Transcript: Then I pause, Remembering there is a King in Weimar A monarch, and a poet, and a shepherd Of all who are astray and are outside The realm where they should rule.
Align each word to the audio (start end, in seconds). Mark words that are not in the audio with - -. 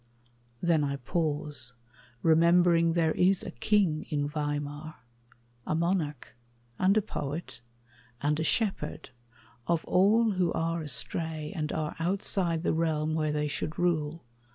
Then 0.63 0.83
I 0.83 0.95
pause, 0.95 1.73
Remembering 2.23 2.93
there 2.93 3.11
is 3.11 3.43
a 3.43 3.51
King 3.51 4.07
in 4.09 4.27
Weimar 4.27 4.95
A 5.67 5.75
monarch, 5.75 6.35
and 6.79 6.97
a 6.97 7.03
poet, 7.03 7.61
and 8.19 8.39
a 8.39 8.43
shepherd 8.43 9.11
Of 9.67 9.85
all 9.85 10.31
who 10.31 10.51
are 10.53 10.81
astray 10.81 11.53
and 11.55 11.71
are 11.71 11.95
outside 11.99 12.63
The 12.63 12.73
realm 12.73 13.13
where 13.13 13.31
they 13.31 13.47
should 13.47 13.77
rule. 13.77 14.23